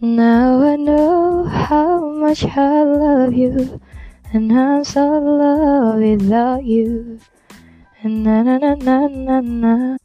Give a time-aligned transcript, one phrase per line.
[0.00, 3.78] Now I know how much I love you,
[4.32, 7.20] and I'm so lost without you.
[8.00, 9.96] Na na na na na na.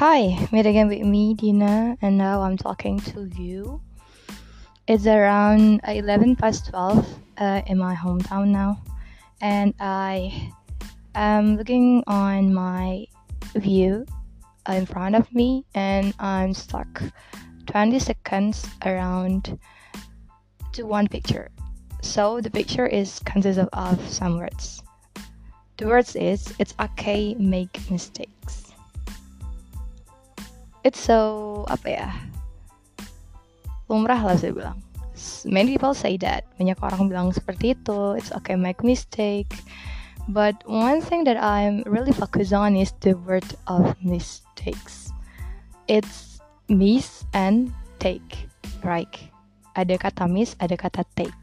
[0.00, 3.84] Hi, meet again with me, Dina, and now I'm talking to you.
[4.88, 7.04] It's around 11 past 12
[7.36, 8.80] uh, in my hometown now,
[9.42, 10.32] and I
[11.14, 13.04] am looking on my
[13.60, 14.06] view
[14.64, 17.02] in front of me, and I'm stuck
[17.66, 19.58] 20 seconds around
[20.72, 21.50] to one picture.
[22.02, 24.82] So the picture is consists of, some words.
[25.76, 28.72] The words is it's okay make mistakes.
[30.84, 32.08] It's so apa ya?
[33.90, 34.78] Lumrah lah saya bilang.
[35.44, 36.46] Many people say that.
[36.56, 38.14] Banyak orang bilang seperti itu.
[38.14, 39.50] It's okay make mistake.
[40.28, 45.14] But one thing that I'm really focused on is the word of mistakes.
[45.86, 46.35] It's
[46.70, 48.48] miss and take,
[48.82, 49.10] right?
[49.76, 51.34] Ada kata miss, ada kata take.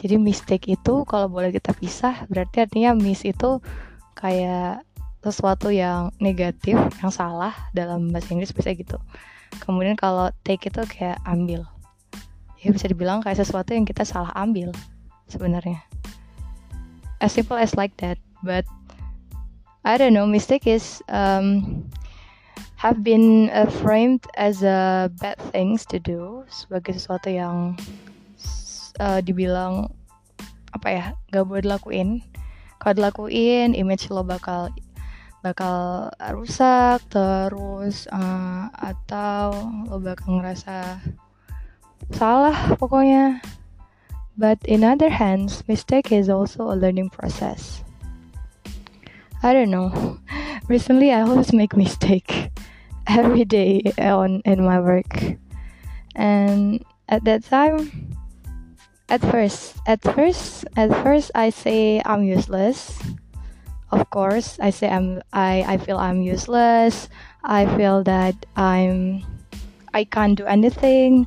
[0.00, 3.60] Jadi mistake itu kalau boleh kita pisah, berarti artinya miss itu
[4.16, 4.80] kayak
[5.20, 8.96] sesuatu yang negatif, yang salah dalam bahasa Inggris bisa gitu.
[9.60, 11.68] Kemudian kalau take itu kayak ambil.
[12.64, 14.72] Ya bisa dibilang kayak sesuatu yang kita salah ambil
[15.28, 15.80] sebenarnya
[17.20, 18.64] as simple as like that but
[19.84, 21.84] I don't know mistake is um,
[22.80, 27.76] have been uh, framed as a bad things to do sebagai sesuatu yang
[28.96, 29.92] uh, dibilang
[30.72, 32.24] apa ya gak boleh dilakuin
[32.80, 34.72] kalau dilakuin image lo bakal
[35.44, 39.52] bakal rusak terus uh, atau
[39.84, 40.96] lo bakal ngerasa
[42.16, 43.44] salah pokoknya
[44.40, 47.84] But in other hands, mistake is also a learning process.
[49.42, 50.16] I don't know.
[50.68, 52.48] Recently, I always make mistake
[53.10, 55.10] every day on in my work,
[56.14, 57.90] and at that time,
[59.10, 62.94] at first, at first, at first, I say I'm useless.
[63.90, 65.18] Of course, I say I'm.
[65.34, 67.10] I I feel I'm useless.
[67.42, 69.26] I feel that I'm.
[69.90, 71.26] I can't do anything.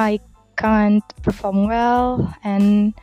[0.00, 0.20] I
[0.56, 2.96] can't perform well and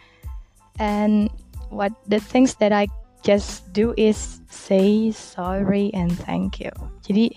[0.80, 1.30] and
[1.70, 2.88] what the things that I
[3.22, 6.74] just do is say sorry and thank you.
[7.06, 7.34] Jadi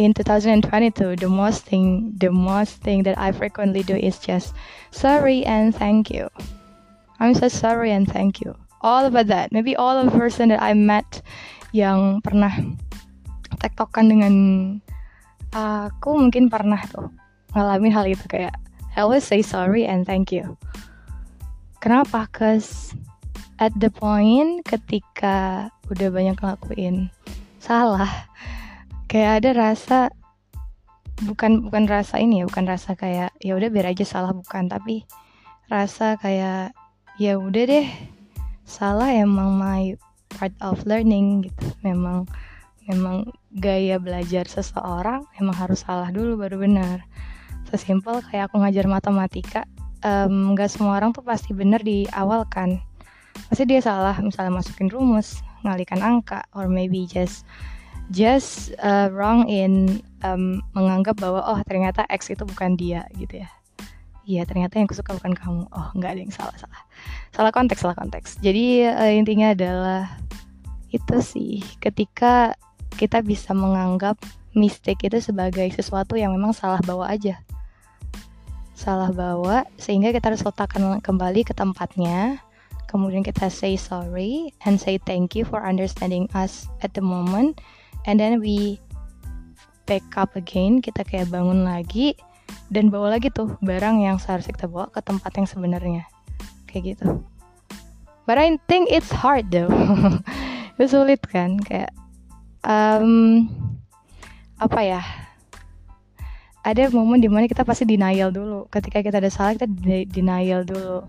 [0.00, 4.56] in 2022 the most thing the most thing that I frequently do is just
[4.88, 6.32] sorry and thank you.
[7.20, 8.56] I'm so sorry and thank you.
[8.80, 9.52] All about that.
[9.52, 11.20] Maybe all of the person that I met
[11.76, 12.48] yang pernah
[13.60, 14.34] tektokan dengan
[15.52, 17.12] aku mungkin pernah tuh
[17.52, 18.56] ngalamin hal itu kayak
[18.96, 20.56] I always say sorry and thank you.
[21.84, 22.24] Kenapa?
[22.32, 22.96] Cause
[23.60, 27.12] at the point ketika udah banyak ngelakuin
[27.60, 28.08] salah,
[29.10, 29.98] kayak ada rasa
[31.26, 35.02] bukan bukan rasa ini ya, bukan rasa kayak ya udah biar aja salah bukan, tapi
[35.66, 36.70] rasa kayak
[37.18, 37.86] ya udah deh
[38.62, 39.98] salah emang my
[40.30, 41.66] part of learning gitu.
[41.82, 42.30] Memang
[42.86, 43.26] memang
[43.58, 47.02] gaya belajar seseorang emang harus salah dulu baru benar.
[47.66, 49.66] Sesimpel kayak aku ngajar matematika
[50.30, 52.78] nggak um, semua orang tuh pasti bener di awal kan.
[53.50, 57.42] Pasti dia salah misalnya masukin rumus ngalikan angka or maybe just
[58.10, 63.50] just uh, wrong in um, menganggap bahwa oh ternyata X itu bukan dia gitu ya.
[64.26, 65.62] Iya ternyata yang kusuka bukan kamu.
[65.70, 66.82] Oh nggak ada yang salah salah.
[67.34, 68.38] Salah konteks salah konteks.
[68.42, 70.18] Jadi uh, intinya adalah
[70.90, 71.62] itu sih.
[71.78, 72.54] Ketika
[72.98, 74.18] kita bisa menganggap
[74.52, 77.38] mistake itu sebagai sesuatu yang memang salah bawa aja.
[78.74, 82.42] Salah bawa sehingga kita harus letakkan kembali ke tempatnya.
[82.90, 87.62] Kemudian kita say sorry and say thank you for understanding us at the moment
[88.08, 88.80] and then we
[89.84, 92.14] back up again kita kayak bangun lagi
[92.70, 96.04] dan bawa lagi tuh barang yang seharusnya kita bawa ke tempat yang sebenarnya.
[96.70, 97.06] Kayak gitu.
[98.30, 99.70] But I think it's hard though.
[100.78, 101.58] Itu sulit kan?
[101.58, 101.90] Kayak
[102.62, 103.50] um,
[104.62, 105.02] apa ya?
[106.62, 108.70] Ada momen di mana kita pasti denial dulu.
[108.70, 109.66] Ketika kita ada salah kita
[110.06, 111.02] denial dulu.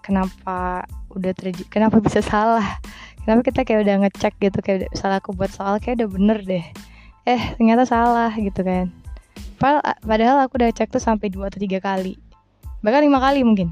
[0.00, 2.80] Kenapa udah terjadi kenapa bisa salah
[3.28, 6.64] kenapa kita kayak udah ngecek gitu kayak udah, aku buat soal kayak udah bener deh.
[7.28, 8.88] Eh ternyata salah gitu kan.
[9.60, 12.16] Padahal, padahal aku udah cek tuh sampai dua atau tiga kali.
[12.80, 13.68] Bahkan lima kali mungkin.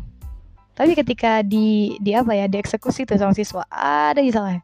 [0.76, 4.60] Tapi ketika di di apa ya dieksekusi tuh sama siswa ada yang salah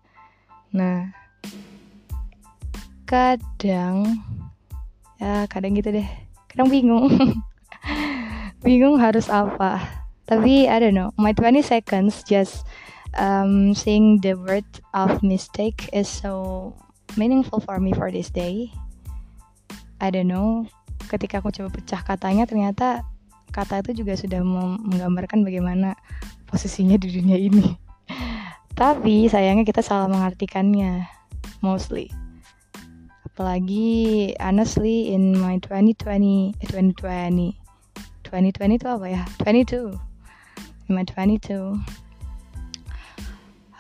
[0.72, 1.08] nah
[3.08, 4.20] kadang
[5.16, 6.08] ya kadang gitu deh.
[6.52, 7.08] Kadang bingung.
[8.64, 9.80] Bingung harus apa.
[10.28, 11.16] Tapi I don't know.
[11.16, 12.68] My 20 seconds just
[13.18, 16.72] um, saying the word of mistake is so
[17.16, 18.72] meaningful for me for this day.
[20.00, 20.66] I don't know.
[21.08, 23.04] Ketika aku coba pecah katanya ternyata
[23.52, 25.94] kata itu juga sudah menggambarkan bagaimana
[26.48, 27.76] posisinya di dunia ini.
[28.80, 31.04] Tapi sayangnya kita salah mengartikannya
[31.60, 32.08] mostly.
[33.28, 37.56] Apalagi honestly in my 2020 eh, 2020
[38.28, 39.22] 2020 itu apa ya?
[39.44, 39.92] 22
[40.88, 42.01] in my 22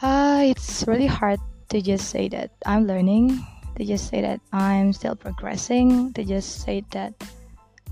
[0.02, 1.40] uh, it's really hard
[1.70, 3.38] to just say that I'm learning
[3.76, 7.14] to just say that I'm still progressing to just say that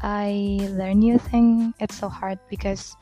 [0.02, 2.96] I learn new thing it's so hard because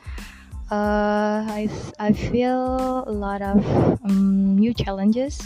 [0.70, 1.68] uh, I
[1.98, 3.64] I feel a lot of
[4.04, 5.40] um, new challenges,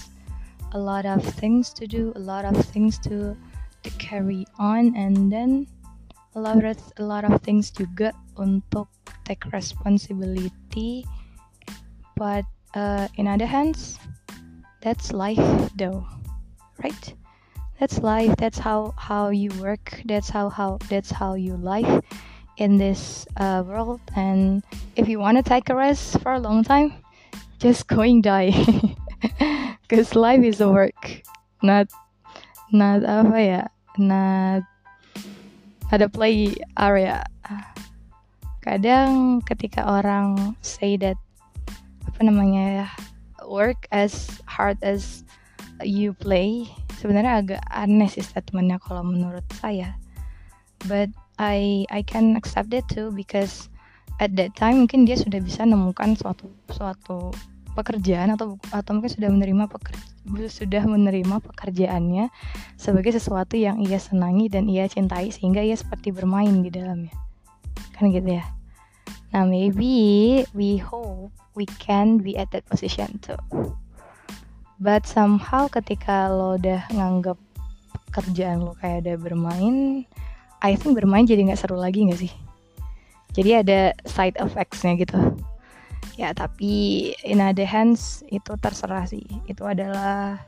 [0.73, 3.37] a lot of things to do, a lot of things to
[3.83, 5.67] to carry on, and then
[6.35, 8.91] a lot of a lot of things juga untuk
[9.23, 11.07] take responsibility.
[12.19, 12.43] But
[12.75, 13.99] uh, in other hands,
[14.81, 16.07] that's life, though,
[16.83, 17.15] right?
[17.79, 18.37] That's life.
[18.37, 20.03] That's how how you work.
[20.07, 21.91] That's how how that's how you life
[22.57, 24.63] in this uh, world and
[24.97, 26.93] if you want to take a rest for a long time
[27.59, 28.53] just going die
[29.89, 31.23] because life is a work
[31.63, 31.89] not
[32.73, 33.63] not apa ya
[33.97, 34.63] not
[35.89, 37.25] ada play area
[38.61, 41.17] kadang ketika orang say that
[42.23, 42.89] namanya ya
[43.47, 45.27] work as hard as
[45.83, 46.71] you play.
[46.99, 49.99] Sebenarnya agak aneh sih statementnya kalau menurut saya.
[50.87, 53.71] But I I can accept it too because
[54.23, 57.35] at that time mungkin dia sudah bisa menemukan suatu suatu
[57.73, 60.05] pekerjaan atau atau mungkin sudah menerima pekerja,
[60.53, 62.29] sudah menerima pekerjaannya
[62.77, 67.15] sebagai sesuatu yang ia senangi dan ia cintai sehingga ia seperti bermain di dalamnya.
[67.97, 68.45] Kan gitu ya
[69.33, 73.41] nah maybe we hope we can be at that position too.
[74.83, 77.39] But somehow ketika lo udah nganggap
[78.11, 79.77] pekerjaan lo kayak udah bermain
[80.63, 82.33] I think bermain jadi nggak seru lagi nggak sih?
[83.33, 85.19] Jadi ada side effectsnya gitu.
[86.21, 89.25] Ya tapi in other hands itu terserah sih.
[89.49, 90.39] Itu adalah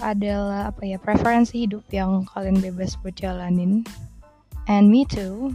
[0.00, 3.86] adalah apa ya preferensi hidup yang kalian bebas buat jalanin.
[4.66, 5.54] And me too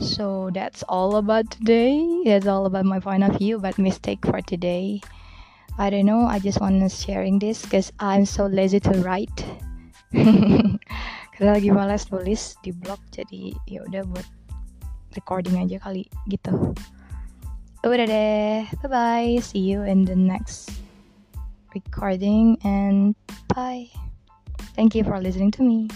[0.00, 2.22] so that's all about today.
[2.24, 5.00] That's all about my point of view about mistake for today.
[5.78, 6.24] I don't know.
[6.26, 9.44] I just wanna sharing this because I'm so lazy to write.
[11.36, 14.24] Karena lagi malas tulis di blog jadi ya udah buat
[15.12, 16.72] recording aja kali gitu.
[17.84, 18.64] Udah deh.
[18.82, 20.72] Bye bye see you in the next
[21.76, 23.12] recording and
[23.52, 23.92] bye.
[24.72, 25.92] Thank you for listening to me